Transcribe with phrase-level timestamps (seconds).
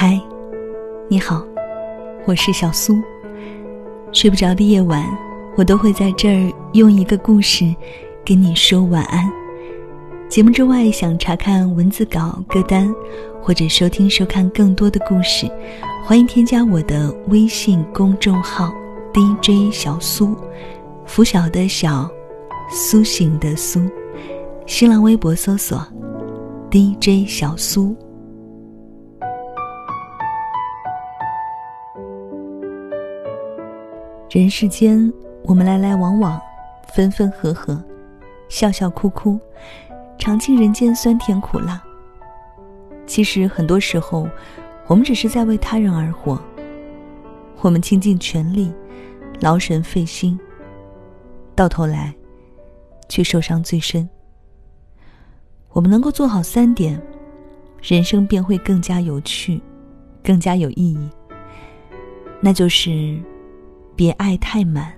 [0.00, 0.16] 嗨，
[1.08, 1.44] 你好，
[2.24, 2.96] 我是小苏。
[4.12, 5.04] 睡不着的夜晚，
[5.56, 7.74] 我都会在这儿用一个故事
[8.24, 9.28] 跟你说晚安。
[10.28, 12.94] 节目之外，想查看文字稿、歌单，
[13.42, 15.50] 或者收听、收看更多的故事，
[16.04, 18.72] 欢迎添加我的微信公众号
[19.12, 20.32] DJ 小苏，
[21.06, 22.08] 拂晓的晓，
[22.70, 23.80] 苏醒的苏。
[24.64, 25.84] 新浪微博搜索
[26.70, 27.96] DJ 小苏。
[34.30, 35.10] 人世间，
[35.44, 36.38] 我们来来往往，
[36.92, 37.82] 分分合合，
[38.50, 39.40] 笑笑哭哭，
[40.18, 41.82] 尝尽人间酸甜苦辣。
[43.06, 44.28] 其实很多时候，
[44.86, 46.38] 我们只是在为他人而活。
[47.62, 48.70] 我们倾尽全力，
[49.40, 50.38] 劳神费心，
[51.54, 52.14] 到头来，
[53.08, 54.06] 却受伤最深。
[55.70, 57.00] 我们能够做好三点，
[57.80, 59.58] 人生便会更加有趣，
[60.22, 61.08] 更加有意义。
[62.42, 63.18] 那就是。
[63.98, 64.94] 别爱太满，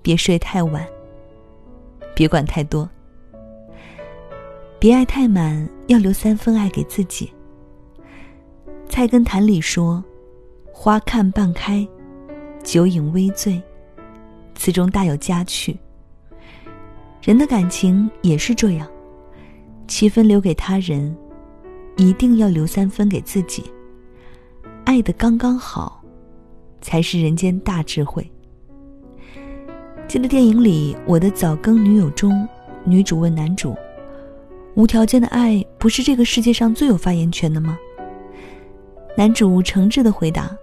[0.00, 0.86] 别睡太晚，
[2.14, 2.88] 别管太多。
[4.78, 7.28] 别爱太满，要留三分爱给自己。
[8.88, 10.04] 《菜根谭》里说
[10.72, 11.84] ：“花看半开，
[12.62, 13.60] 酒饮微醉，
[14.54, 15.76] 词中大有佳趣。”
[17.20, 18.88] 人的感情也是这样，
[19.88, 21.12] 七分留给他人，
[21.96, 23.64] 一定要留三分给自己，
[24.84, 26.00] 爱的刚刚好。
[26.86, 28.24] 才是人间大智慧。
[30.06, 32.48] 记得电影里《我的早更女友》中，
[32.84, 33.74] 女主问男主
[34.76, 37.76] ：“无条件的爱不是这个世界上最有发言权的吗？”
[39.18, 40.56] 男主诚挚的回答：“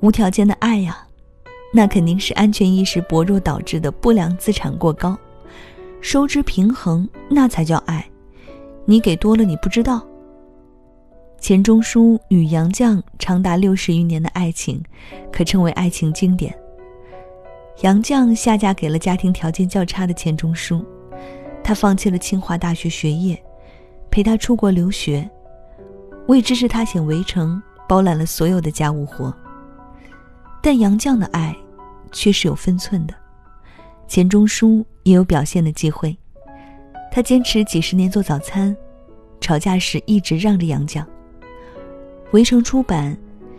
[0.00, 0.98] 无条件的爱呀，
[1.72, 5.16] 那肯定是安全意识薄弱导致的不良资产过高，
[6.02, 8.06] 收支平衡那才叫爱。
[8.84, 10.06] 你给多了你不知道。”
[11.42, 14.80] 钱钟书与杨绛长达六十余年的爱情，
[15.32, 16.56] 可称为爱情经典。
[17.80, 20.86] 杨绛下嫁给了家庭条件较差的钱钟书，
[21.64, 23.36] 他放弃了清华大学学业，
[24.08, 25.28] 陪他出国留学，
[26.28, 27.56] 为支持他写《围城》，
[27.88, 29.36] 包揽了所有的家务活。
[30.62, 31.52] 但杨绛的爱，
[32.12, 33.12] 却是有分寸的，
[34.06, 36.16] 钱钟书也有表现的机会。
[37.10, 38.76] 他坚持几十年做早餐，
[39.40, 41.04] 吵架时一直让着杨绛。
[42.32, 43.14] 围城出版，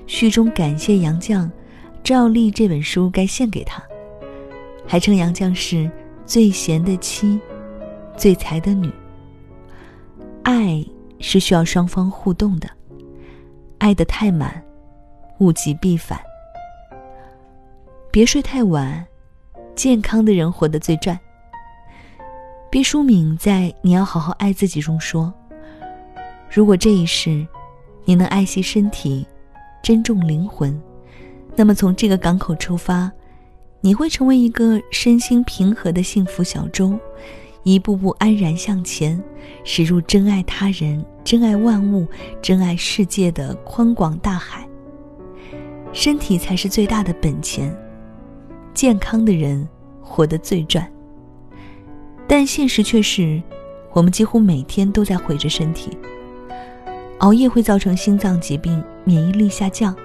[0.07, 1.49] 序中感谢杨绛，
[2.03, 3.83] 照例这本书该献给他，
[4.87, 5.89] 还称杨绛是
[6.25, 7.39] 最贤的妻，
[8.17, 8.91] 最才的女。
[10.41, 10.83] 爱
[11.19, 12.67] 是需要双方互动的，
[13.77, 14.59] 爱得太满，
[15.37, 16.19] 物极必反。
[18.11, 19.05] 别睡太晚，
[19.75, 21.17] 健康的人活得最赚。
[22.71, 25.31] 毕淑敏在《你要好好爱自己》中说
[26.49, 27.45] ：“如果这一世。”
[28.05, 29.25] 你能爱惜身体，
[29.81, 30.79] 珍重灵魂，
[31.55, 33.11] 那么从这个港口出发，
[33.81, 36.97] 你会成为一个身心平和的幸福小舟，
[37.63, 39.21] 一步步安然向前，
[39.63, 42.07] 驶入真爱他人、真爱万物、
[42.41, 44.67] 真爱世界的宽广大海。
[45.91, 47.73] 身体才是最大的本钱，
[48.73, 49.67] 健康的人
[50.01, 50.91] 活得最赚。
[52.27, 53.41] 但现实却是，
[53.91, 55.95] 我们几乎每天都在毁着身体。
[57.23, 59.95] 熬夜会造成心脏疾病、免疫力下降、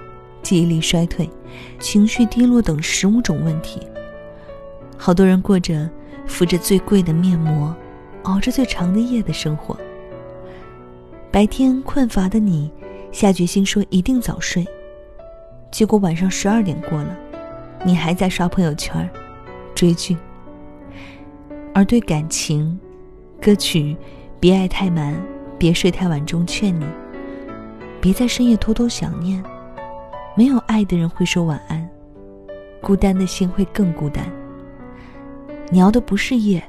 [0.41, 1.29] 记忆力衰退、
[1.77, 3.81] 情绪低落等十五种问题。
[4.97, 5.89] 好多人过着
[6.25, 7.75] 敷着最贵的面膜、
[8.23, 9.77] 熬着最长的夜的生活。
[11.29, 12.71] 白天困乏的你，
[13.11, 14.65] 下决心说一定早睡，
[15.73, 17.17] 结果晚上十二点过了，
[17.83, 19.07] 你还在刷朋友圈、
[19.75, 20.15] 追剧。
[21.73, 22.79] 而对感情，
[23.41, 23.93] 歌曲
[24.39, 25.21] 《别爱太满，
[25.57, 26.85] 别睡太晚》中劝你。
[28.01, 29.43] 别在深夜偷偷想念，
[30.35, 31.87] 没有爱的人会说晚安，
[32.81, 34.25] 孤单的心会更孤单。
[35.69, 36.63] 你熬的不是夜，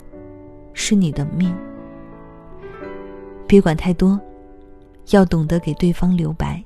[0.75, 1.55] 是你的命。
[3.47, 4.21] 别管太多，
[5.11, 6.63] 要懂得给对方留白。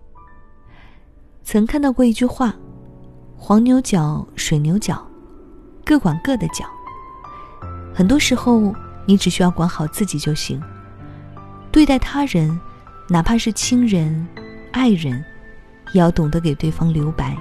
[1.42, 2.54] 曾看到过一句话：
[3.36, 5.06] 黄牛角、水牛角，
[5.84, 6.64] 各管各的角。
[7.94, 8.74] 很多时候，
[9.04, 10.60] 你只需要管好自己就行。
[11.70, 12.58] 对待他人，
[13.08, 14.26] 哪怕是亲人。
[14.74, 15.24] 爱人，
[15.92, 17.36] 也要懂得给对方留白。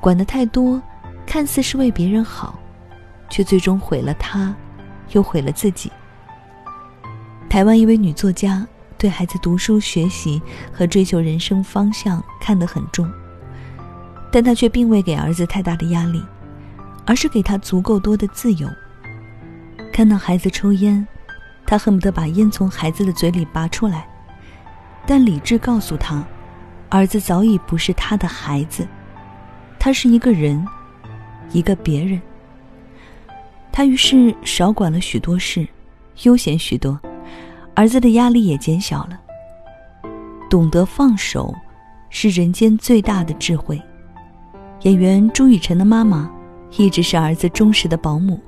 [0.00, 0.82] 管得太多，
[1.26, 2.58] 看似是为别人好，
[3.28, 4.54] 却最终毁了他，
[5.12, 5.92] 又毁了自己。
[7.50, 8.66] 台湾一位女作家
[8.96, 10.40] 对孩子读书学习
[10.72, 13.06] 和追求人生方向看得很重，
[14.32, 16.24] 但她却并未给儿子太大的压力，
[17.04, 18.66] 而是给他足够多的自由。
[19.92, 21.06] 看到孩子抽烟，
[21.66, 24.08] 她恨不得把烟从孩子的嘴里拔出来。
[25.06, 26.26] 但理智告诉他，
[26.88, 28.86] 儿子早已不是他的孩子，
[29.78, 30.66] 他是一个人，
[31.52, 32.20] 一个别人。
[33.70, 35.66] 他于是少管了许多事，
[36.22, 36.98] 悠闲许多，
[37.74, 39.20] 儿子的压力也减小了。
[40.50, 41.54] 懂得放手，
[42.08, 43.80] 是人间最大的智慧。
[44.82, 46.30] 演员朱雨辰的妈妈，
[46.76, 48.40] 一直是儿子忠实的保姆。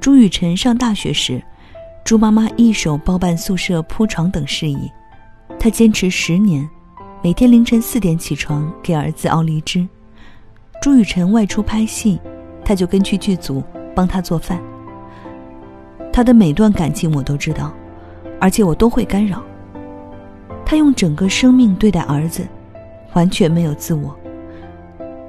[0.00, 1.42] 朱雨辰上大学时，
[2.04, 4.90] 朱妈妈一手包办宿舍铺床等事宜，
[5.58, 6.68] 他坚持十年。
[7.24, 9.86] 每天凌晨四点起床给儿子熬梨汁，
[10.82, 12.20] 朱雨辰外出拍戏，
[12.64, 13.62] 他就跟去剧组
[13.94, 14.60] 帮他做饭。
[16.12, 17.72] 他的每段感情我都知道，
[18.40, 19.40] 而且我都会干扰。
[20.66, 22.44] 他用整个生命对待儿子，
[23.12, 24.12] 完全没有自我。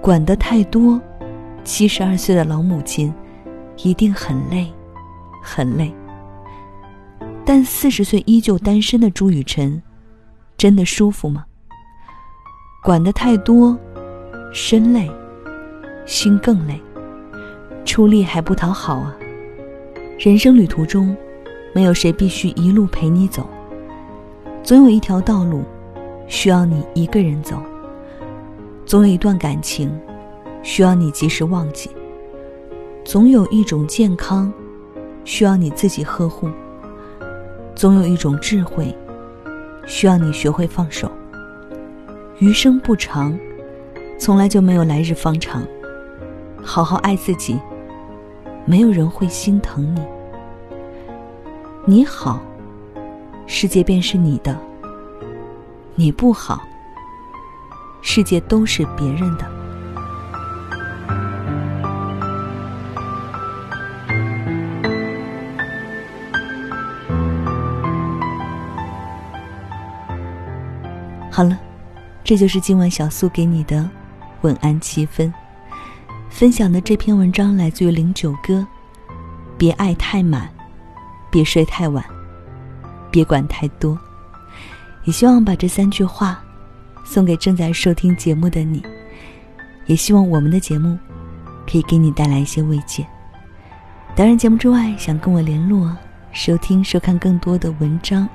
[0.02, 1.00] 管得太多，
[1.64, 3.14] 七十二岁的老母亲
[3.84, 4.74] 一定很累，
[5.44, 5.94] 很累。
[7.46, 9.80] 但四十岁依旧单身的朱雨辰，
[10.64, 11.44] 真的舒服吗？
[12.82, 13.78] 管得太多，
[14.54, 15.12] 身累，
[16.06, 16.82] 心更累，
[17.84, 19.14] 出力还不讨好啊！
[20.18, 21.14] 人生旅途中，
[21.74, 23.46] 没有谁必须一路陪你走，
[24.64, 25.66] 总有一条道路，
[26.28, 27.58] 需要你一个人走；
[28.86, 29.92] 总有一段感情，
[30.62, 31.90] 需要你及时忘记；
[33.04, 34.50] 总有一种健康，
[35.26, 36.48] 需要你自己呵护；
[37.76, 38.98] 总有一种智慧，
[39.86, 41.12] 需要你学会放手。
[42.40, 43.38] 余生不长，
[44.20, 45.64] 从来就没有来日方长。
[46.62, 47.60] 好好爱自己，
[48.66, 50.02] 没有人会心疼你。
[51.86, 52.42] 你好，
[53.46, 54.56] 世界便是你的；
[55.96, 56.62] 你不好，
[58.02, 59.53] 世界都是别人的。
[71.34, 71.58] 好了。
[72.24, 73.90] 这就是今晚小苏给你的
[74.44, 75.34] 晚安七分。
[76.30, 78.66] 分享的这篇文章来自于零九哥。
[79.58, 80.48] 别爱太满，
[81.32, 82.06] 别睡太晚，
[83.10, 83.98] 别管太多。
[85.06, 86.40] 也希望把这三句话
[87.04, 88.84] 送给正在收听节目的你，
[89.88, 90.98] 也希望我们的节目
[91.68, 93.04] 可以给你带来一些慰藉。
[94.16, 95.98] 当然，节目之外想跟我联络、
[96.32, 98.30] 收听、收看更多的文章，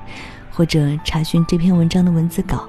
[0.50, 2.68] 或者查询这篇文章的文字稿、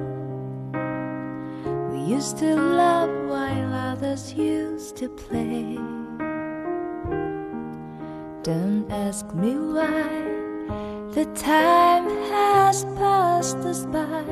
[2.07, 5.75] used to love while others used to play.
[8.43, 10.09] Don't ask me why
[11.13, 14.23] the time has passed us by.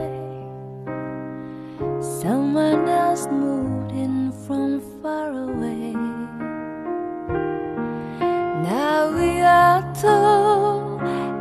[2.02, 5.94] Someone else moved in from far away.
[8.64, 11.00] Now we are tall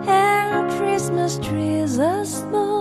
[0.08, 2.77] and Christmas trees are small,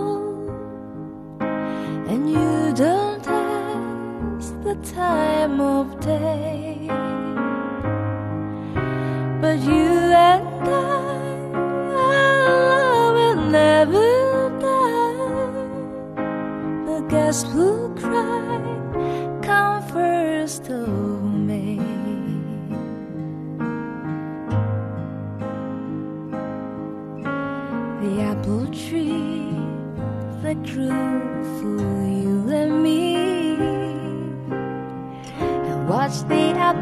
[4.84, 7.07] time of day.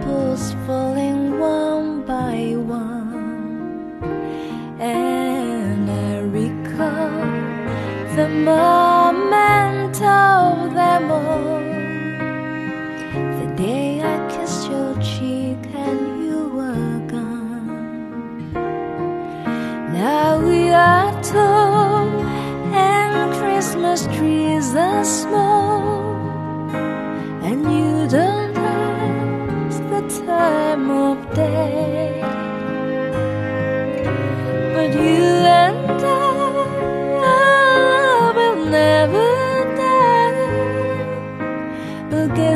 [0.06, 4.00] Apples falling one by one,
[4.80, 7.10] and I recall
[8.16, 11.60] the moment of them all.
[13.40, 18.54] The day I kissed your cheek and you were gone.
[19.92, 22.08] Now we are tall
[22.74, 25.65] and Christmas trees are small,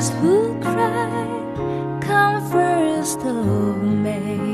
[0.07, 3.33] who cry come first to
[3.73, 4.48] May.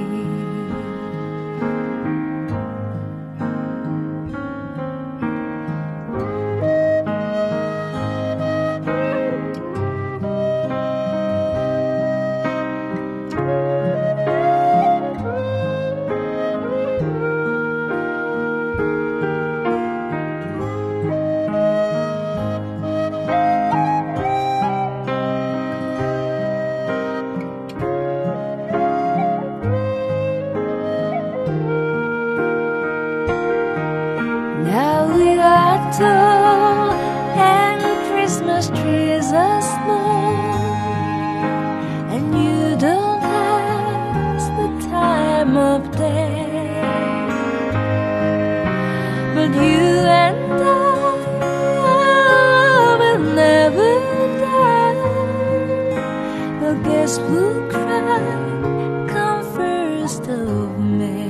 [57.05, 61.29] Well, guess cry come first of May.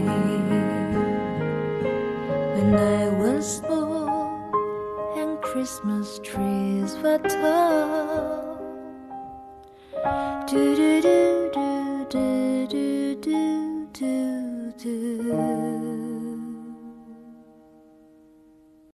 [2.56, 4.54] When I was born
[5.18, 7.65] and Christmas trees were tall.